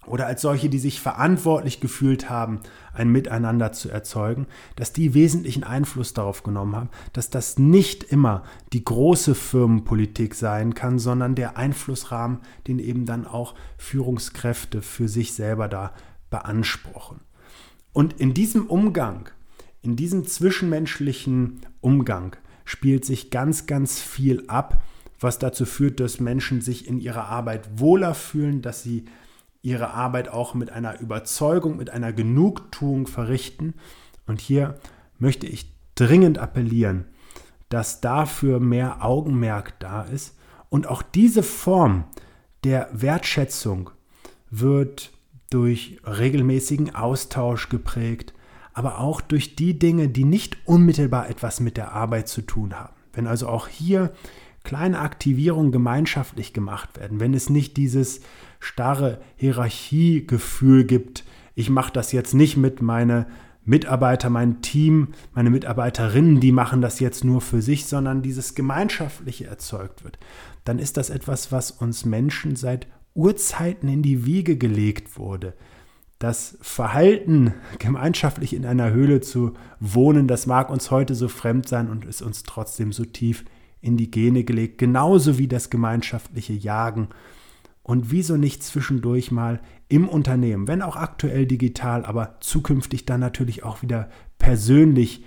oder 0.09 0.25
als 0.25 0.41
solche, 0.41 0.69
die 0.69 0.79
sich 0.79 0.99
verantwortlich 0.99 1.79
gefühlt 1.79 2.29
haben, 2.29 2.61
ein 2.93 3.09
Miteinander 3.09 3.71
zu 3.71 3.89
erzeugen, 3.89 4.47
dass 4.75 4.91
die 4.91 5.13
wesentlichen 5.13 5.63
Einfluss 5.63 6.13
darauf 6.13 6.43
genommen 6.43 6.75
haben, 6.75 6.89
dass 7.13 7.29
das 7.29 7.59
nicht 7.59 8.03
immer 8.03 8.43
die 8.73 8.83
große 8.83 9.35
Firmenpolitik 9.35 10.35
sein 10.35 10.73
kann, 10.73 10.99
sondern 10.99 11.35
der 11.35 11.57
Einflussrahmen, 11.57 12.39
den 12.67 12.79
eben 12.79 13.05
dann 13.05 13.27
auch 13.27 13.53
Führungskräfte 13.77 14.81
für 14.81 15.07
sich 15.07 15.33
selber 15.33 15.67
da 15.67 15.93
beanspruchen. 16.29 17.21
Und 17.93 18.19
in 18.19 18.33
diesem 18.33 18.67
Umgang, 18.67 19.29
in 19.81 19.95
diesem 19.95 20.25
zwischenmenschlichen 20.25 21.61
Umgang 21.81 22.35
spielt 22.65 23.05
sich 23.05 23.29
ganz, 23.29 23.65
ganz 23.67 23.99
viel 23.99 24.43
ab, 24.47 24.83
was 25.19 25.37
dazu 25.37 25.65
führt, 25.65 25.99
dass 25.99 26.19
Menschen 26.19 26.61
sich 26.61 26.87
in 26.87 26.99
ihrer 26.99 27.25
Arbeit 27.25 27.79
wohler 27.79 28.13
fühlen, 28.13 28.61
dass 28.61 28.83
sie 28.83 29.05
ihre 29.61 29.91
Arbeit 29.91 30.29
auch 30.29 30.53
mit 30.53 30.71
einer 30.71 30.99
Überzeugung, 30.99 31.77
mit 31.77 31.89
einer 31.89 32.13
Genugtuung 32.13 33.07
verrichten. 33.07 33.73
Und 34.25 34.41
hier 34.41 34.75
möchte 35.17 35.47
ich 35.47 35.73
dringend 35.95 36.37
appellieren, 36.37 37.05
dass 37.67 38.01
dafür 38.01 38.59
mehr 38.59 39.03
Augenmerk 39.03 39.79
da 39.79 40.03
ist. 40.03 40.37
Und 40.69 40.87
auch 40.87 41.01
diese 41.01 41.43
Form 41.43 42.05
der 42.63 42.89
Wertschätzung 42.91 43.91
wird 44.49 45.11
durch 45.49 45.99
regelmäßigen 46.05 46.95
Austausch 46.95 47.69
geprägt, 47.69 48.33
aber 48.73 48.99
auch 48.99 49.19
durch 49.19 49.55
die 49.55 49.77
Dinge, 49.77 50.09
die 50.09 50.23
nicht 50.23 50.57
unmittelbar 50.65 51.29
etwas 51.29 51.59
mit 51.59 51.75
der 51.75 51.91
Arbeit 51.91 52.27
zu 52.27 52.41
tun 52.41 52.75
haben. 52.79 52.93
Wenn 53.13 53.27
also 53.27 53.47
auch 53.47 53.67
hier 53.67 54.13
kleine 54.63 54.99
Aktivierungen 54.99 55.71
gemeinschaftlich 55.71 56.53
gemacht 56.53 56.97
werden, 56.97 57.19
wenn 57.19 57.33
es 57.33 57.49
nicht 57.49 57.77
dieses 57.77 58.21
starre 58.59 59.21
Hierarchiegefühl 59.35 60.83
gibt, 60.83 61.23
ich 61.55 61.69
mache 61.69 61.91
das 61.91 62.11
jetzt 62.11 62.33
nicht 62.33 62.57
mit 62.57 62.81
meine 62.81 63.25
Mitarbeiter, 63.65 64.29
mein 64.29 64.61
Team, 64.61 65.09
meine 65.33 65.49
Mitarbeiterinnen, 65.49 66.39
die 66.39 66.51
machen 66.51 66.81
das 66.81 66.99
jetzt 66.99 67.23
nur 67.23 67.41
für 67.41 67.61
sich, 67.61 67.85
sondern 67.85 68.21
dieses 68.21 68.55
Gemeinschaftliche 68.55 69.47
erzeugt 69.47 70.03
wird, 70.03 70.17
dann 70.63 70.79
ist 70.79 70.97
das 70.97 71.09
etwas, 71.09 71.51
was 71.51 71.71
uns 71.71 72.05
Menschen 72.05 72.55
seit 72.55 72.87
Urzeiten 73.13 73.89
in 73.89 74.01
die 74.01 74.25
Wiege 74.25 74.57
gelegt 74.57 75.17
wurde. 75.17 75.53
Das 76.17 76.57
Verhalten, 76.61 77.53
gemeinschaftlich 77.77 78.53
in 78.53 78.65
einer 78.65 78.91
Höhle 78.91 79.21
zu 79.21 79.53
wohnen, 79.79 80.27
das 80.27 80.47
mag 80.47 80.69
uns 80.69 80.91
heute 80.91 81.15
so 81.15 81.27
fremd 81.27 81.67
sein 81.67 81.89
und 81.89 82.05
ist 82.05 82.21
uns 82.21 82.43
trotzdem 82.43 82.91
so 82.91 83.05
tief 83.05 83.45
in 83.81 83.97
die 83.97 84.11
Gene 84.11 84.43
gelegt, 84.43 84.77
genauso 84.77 85.37
wie 85.37 85.47
das 85.47 85.69
gemeinschaftliche 85.69 86.53
Jagen. 86.53 87.09
Und 87.83 88.11
wieso 88.11 88.37
nicht 88.37 88.63
zwischendurch 88.63 89.31
mal 89.31 89.61
im 89.87 90.07
Unternehmen, 90.07 90.67
wenn 90.67 90.81
auch 90.81 90.95
aktuell 90.95 91.47
digital, 91.47 92.05
aber 92.05 92.37
zukünftig 92.39 93.05
dann 93.05 93.19
natürlich 93.19 93.63
auch 93.63 93.81
wieder 93.81 94.09
persönlich 94.37 95.25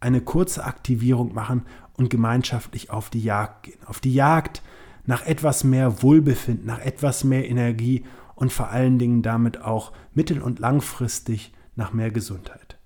eine 0.00 0.20
kurze 0.20 0.64
Aktivierung 0.64 1.32
machen 1.32 1.62
und 1.94 2.10
gemeinschaftlich 2.10 2.90
auf 2.90 3.08
die 3.08 3.22
Jagd 3.22 3.64
gehen. 3.64 3.78
Auf 3.86 4.00
die 4.00 4.12
Jagd 4.12 4.62
nach 5.06 5.24
etwas 5.24 5.64
mehr 5.64 6.02
Wohlbefinden, 6.02 6.66
nach 6.66 6.80
etwas 6.80 7.24
mehr 7.24 7.48
Energie 7.48 8.04
und 8.34 8.52
vor 8.52 8.68
allen 8.68 8.98
Dingen 8.98 9.22
damit 9.22 9.62
auch 9.62 9.92
mittel- 10.12 10.42
und 10.42 10.58
langfristig 10.58 11.52
nach 11.76 11.92
mehr 11.92 12.10
Gesundheit. 12.10 12.78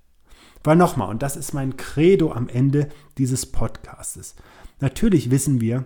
Weil 0.64 0.76
nochmal, 0.76 1.08
und 1.08 1.22
das 1.22 1.36
ist 1.36 1.54
mein 1.54 1.76
Credo 1.76 2.32
am 2.32 2.48
Ende 2.48 2.88
dieses 3.16 3.46
Podcastes. 3.46 4.34
Natürlich 4.80 5.30
wissen 5.30 5.61
wir, 5.61 5.85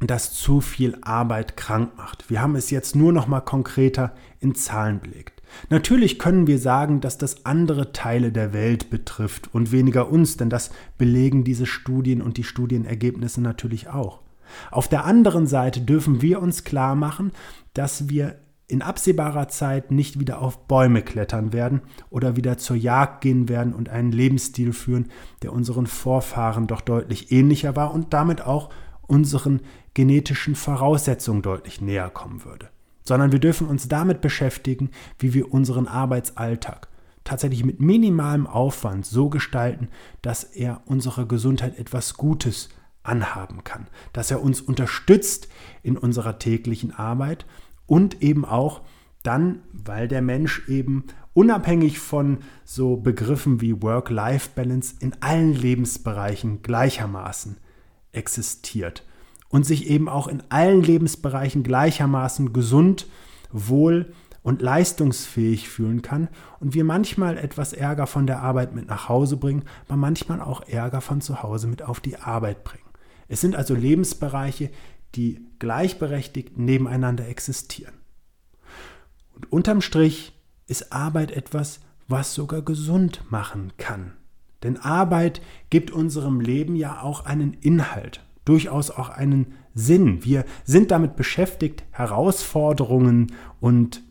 dass 0.00 0.34
zu 0.34 0.60
viel 0.60 0.98
Arbeit 1.02 1.56
krank 1.56 1.96
macht. 1.96 2.28
Wir 2.28 2.42
haben 2.42 2.56
es 2.56 2.70
jetzt 2.70 2.96
nur 2.96 3.12
noch 3.12 3.26
mal 3.26 3.40
konkreter 3.40 4.14
in 4.40 4.54
Zahlen 4.54 5.00
belegt. 5.00 5.42
Natürlich 5.70 6.18
können 6.18 6.46
wir 6.46 6.58
sagen, 6.58 7.00
dass 7.00 7.18
das 7.18 7.44
andere 7.46 7.92
Teile 7.92 8.32
der 8.32 8.52
Welt 8.52 8.90
betrifft 8.90 9.54
und 9.54 9.70
weniger 9.70 10.10
uns, 10.10 10.36
denn 10.36 10.50
das 10.50 10.70
belegen 10.98 11.44
diese 11.44 11.66
Studien 11.66 12.22
und 12.22 12.36
die 12.36 12.44
Studienergebnisse 12.44 13.40
natürlich 13.40 13.88
auch. 13.88 14.22
Auf 14.70 14.88
der 14.88 15.04
anderen 15.04 15.46
Seite 15.46 15.80
dürfen 15.80 16.20
wir 16.20 16.42
uns 16.42 16.64
klar 16.64 16.94
machen, 16.94 17.32
dass 17.74 18.08
wir 18.08 18.36
in 18.72 18.80
absehbarer 18.80 19.48
Zeit 19.48 19.90
nicht 19.90 20.18
wieder 20.18 20.40
auf 20.40 20.66
Bäume 20.66 21.02
klettern 21.02 21.52
werden 21.52 21.82
oder 22.08 22.36
wieder 22.36 22.56
zur 22.56 22.74
Jagd 22.74 23.20
gehen 23.20 23.48
werden 23.50 23.74
und 23.74 23.90
einen 23.90 24.12
Lebensstil 24.12 24.72
führen, 24.72 25.10
der 25.42 25.52
unseren 25.52 25.86
Vorfahren 25.86 26.66
doch 26.66 26.80
deutlich 26.80 27.30
ähnlicher 27.30 27.76
war 27.76 27.92
und 27.92 28.14
damit 28.14 28.40
auch 28.40 28.70
unseren 29.06 29.60
genetischen 29.92 30.54
Voraussetzungen 30.54 31.42
deutlich 31.42 31.82
näher 31.82 32.08
kommen 32.08 32.46
würde. 32.46 32.70
Sondern 33.04 33.30
wir 33.30 33.40
dürfen 33.40 33.66
uns 33.66 33.88
damit 33.88 34.22
beschäftigen, 34.22 34.90
wie 35.18 35.34
wir 35.34 35.52
unseren 35.52 35.86
Arbeitsalltag 35.86 36.88
tatsächlich 37.24 37.64
mit 37.64 37.80
minimalem 37.80 38.46
Aufwand 38.46 39.04
so 39.04 39.28
gestalten, 39.28 39.88
dass 40.22 40.44
er 40.44 40.80
unserer 40.86 41.26
Gesundheit 41.26 41.78
etwas 41.78 42.14
Gutes 42.14 42.70
anhaben 43.02 43.64
kann, 43.64 43.88
dass 44.12 44.30
er 44.30 44.42
uns 44.42 44.60
unterstützt 44.62 45.48
in 45.82 45.98
unserer 45.98 46.38
täglichen 46.38 46.92
Arbeit 46.92 47.44
und 47.92 48.22
eben 48.22 48.46
auch 48.46 48.80
dann, 49.22 49.60
weil 49.70 50.08
der 50.08 50.22
Mensch 50.22 50.66
eben 50.66 51.04
unabhängig 51.34 51.98
von 51.98 52.38
so 52.64 52.96
Begriffen 52.96 53.60
wie 53.60 53.82
Work-Life-Balance 53.82 54.94
in 55.00 55.12
allen 55.20 55.52
Lebensbereichen 55.52 56.62
gleichermaßen 56.62 57.58
existiert 58.12 59.04
und 59.50 59.66
sich 59.66 59.90
eben 59.90 60.08
auch 60.08 60.26
in 60.26 60.42
allen 60.48 60.82
Lebensbereichen 60.82 61.64
gleichermaßen 61.64 62.54
gesund, 62.54 63.08
wohl 63.50 64.14
und 64.42 64.62
leistungsfähig 64.62 65.68
fühlen 65.68 66.00
kann 66.00 66.28
und 66.60 66.72
wir 66.72 66.84
manchmal 66.84 67.36
etwas 67.36 67.74
Ärger 67.74 68.06
von 68.06 68.26
der 68.26 68.40
Arbeit 68.40 68.74
mit 68.74 68.88
nach 68.88 69.10
Hause 69.10 69.36
bringen, 69.36 69.64
aber 69.86 69.98
manchmal 69.98 70.40
auch 70.40 70.66
Ärger 70.66 71.02
von 71.02 71.20
zu 71.20 71.42
Hause 71.42 71.66
mit 71.66 71.82
auf 71.82 72.00
die 72.00 72.16
Arbeit 72.16 72.64
bringen. 72.64 72.86
Es 73.32 73.40
sind 73.40 73.56
also 73.56 73.74
Lebensbereiche, 73.74 74.70
die 75.14 75.40
gleichberechtigt 75.58 76.58
nebeneinander 76.58 77.28
existieren. 77.28 77.94
Und 79.34 79.52
unterm 79.52 79.80
Strich 79.80 80.32
ist 80.66 80.92
Arbeit 80.92 81.30
etwas, 81.30 81.80
was 82.08 82.34
sogar 82.34 82.62
gesund 82.62 83.22
machen 83.30 83.72
kann. 83.78 84.12
Denn 84.62 84.76
Arbeit 84.76 85.42
gibt 85.70 85.90
unserem 85.90 86.40
Leben 86.40 86.76
ja 86.76 87.02
auch 87.02 87.24
einen 87.26 87.54
Inhalt, 87.54 88.24
durchaus 88.44 88.90
auch 88.90 89.08
einen 89.08 89.54
Sinn. 89.74 90.24
Wir 90.24 90.44
sind 90.64 90.90
damit 90.90 91.16
beschäftigt, 91.16 91.84
Herausforderungen 91.90 93.32
und 93.60 94.02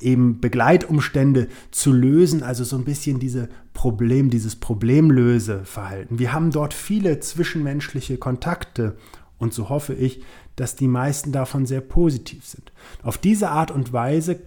eben 0.00 0.40
Begleitumstände 0.40 1.48
zu 1.70 1.92
lösen, 1.92 2.42
also 2.42 2.62
so 2.62 2.76
ein 2.76 2.84
bisschen 2.84 3.18
diese 3.18 3.48
Problem, 3.72 4.30
dieses 4.30 4.56
Problemlöseverhalten. 4.56 6.18
Wir 6.18 6.32
haben 6.32 6.50
dort 6.52 6.74
viele 6.74 7.20
zwischenmenschliche 7.20 8.18
Kontakte 8.18 8.96
und 9.40 9.54
so 9.54 9.70
hoffe 9.70 9.94
ich, 9.94 10.22
dass 10.54 10.76
die 10.76 10.86
meisten 10.86 11.32
davon 11.32 11.66
sehr 11.66 11.80
positiv 11.80 12.44
sind. 12.44 12.70
Auf 13.02 13.18
diese 13.18 13.48
Art 13.48 13.70
und 13.70 13.92
Weise 13.92 14.40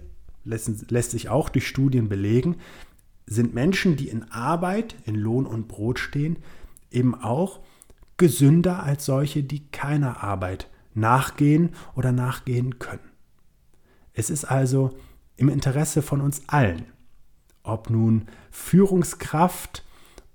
lässt, 0.45 0.91
lässt 0.91 1.11
sich 1.11 1.29
auch 1.29 1.49
durch 1.49 1.67
Studien 1.67 2.07
belegen, 2.07 2.57
sind 3.25 3.55
Menschen, 3.55 3.95
die 3.95 4.07
in 4.07 4.31
Arbeit, 4.31 4.95
in 5.05 5.15
Lohn 5.15 5.47
und 5.47 5.67
Brot 5.67 5.97
stehen, 5.97 6.37
eben 6.91 7.15
auch 7.15 7.59
gesünder 8.17 8.83
als 8.83 9.05
solche, 9.05 9.43
die 9.43 9.67
keiner 9.71 10.23
Arbeit 10.23 10.69
nachgehen 10.93 11.71
oder 11.95 12.11
nachgehen 12.11 12.77
können. 12.77 13.09
Es 14.13 14.29
ist 14.29 14.45
also 14.45 14.91
im 15.37 15.49
Interesse 15.49 16.03
von 16.03 16.21
uns 16.21 16.43
allen, 16.45 16.85
ob 17.63 17.89
nun 17.89 18.27
Führungskraft 18.51 19.83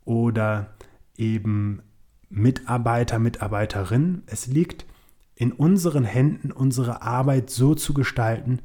oder 0.04 0.74
eben 1.16 1.80
Mitarbeiter, 2.30 3.18
Mitarbeiterin, 3.18 4.22
es 4.26 4.46
liegt 4.46 4.86
in 5.34 5.52
unseren 5.52 6.04
Händen, 6.04 6.52
unsere 6.52 7.02
Arbeit 7.02 7.50
so 7.50 7.74
zu 7.74 7.94
gestalten, 7.94 8.60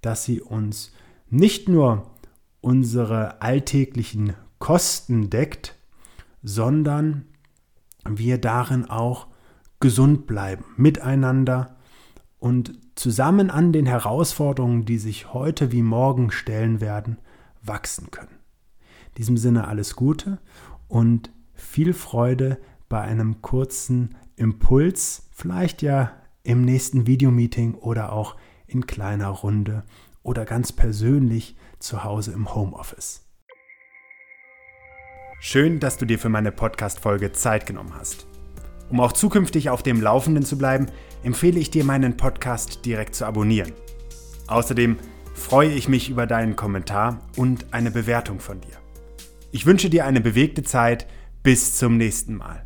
dass 0.00 0.24
sie 0.24 0.40
uns 0.40 0.92
nicht 1.28 1.68
nur 1.68 2.10
unsere 2.60 3.40
alltäglichen 3.42 4.34
Kosten 4.58 5.30
deckt, 5.30 5.76
sondern 6.42 7.26
wir 8.08 8.38
darin 8.38 8.88
auch 8.88 9.28
gesund 9.80 10.26
bleiben, 10.26 10.64
miteinander 10.76 11.76
und 12.38 12.78
zusammen 12.94 13.50
an 13.50 13.72
den 13.72 13.86
Herausforderungen, 13.86 14.84
die 14.84 14.98
sich 14.98 15.32
heute 15.32 15.72
wie 15.72 15.82
morgen 15.82 16.30
stellen 16.30 16.80
werden, 16.80 17.18
wachsen 17.62 18.10
können. 18.10 18.38
In 19.08 19.14
diesem 19.18 19.36
Sinne 19.36 19.68
alles 19.68 19.96
Gute 19.96 20.38
und 20.88 21.30
viel 21.54 21.92
Freude 21.92 22.58
bei 22.88 23.00
einem 23.00 23.42
kurzen 23.42 24.16
Impuls, 24.36 25.28
vielleicht 25.32 25.82
ja 25.82 26.12
im 26.42 26.62
nächsten 26.62 27.06
Videomeeting 27.06 27.74
oder 27.74 28.12
auch 28.12 28.36
in 28.66 28.86
kleiner 28.86 29.28
Runde 29.28 29.84
oder 30.22 30.44
ganz 30.44 30.72
persönlich 30.72 31.56
zu 31.78 32.04
Hause 32.04 32.32
im 32.32 32.54
Homeoffice. 32.54 33.24
Schön, 35.40 35.80
dass 35.80 35.98
du 35.98 36.06
dir 36.06 36.18
für 36.18 36.28
meine 36.28 36.50
Podcast-Folge 36.50 37.32
Zeit 37.32 37.66
genommen 37.66 37.94
hast. 37.94 38.26
Um 38.88 39.00
auch 39.00 39.12
zukünftig 39.12 39.70
auf 39.70 39.82
dem 39.82 40.00
Laufenden 40.00 40.44
zu 40.44 40.56
bleiben, 40.56 40.86
empfehle 41.22 41.58
ich 41.58 41.70
dir, 41.70 41.84
meinen 41.84 42.16
Podcast 42.16 42.84
direkt 42.86 43.14
zu 43.14 43.26
abonnieren. 43.26 43.72
Außerdem 44.46 44.96
freue 45.34 45.72
ich 45.72 45.88
mich 45.88 46.08
über 46.08 46.26
deinen 46.26 46.56
Kommentar 46.56 47.20
und 47.36 47.66
eine 47.72 47.90
Bewertung 47.90 48.40
von 48.40 48.60
dir. 48.60 48.76
Ich 49.52 49.66
wünsche 49.66 49.90
dir 49.90 50.04
eine 50.04 50.20
bewegte 50.20 50.62
Zeit. 50.62 51.06
Bis 51.42 51.76
zum 51.76 51.96
nächsten 51.96 52.34
Mal. 52.34 52.65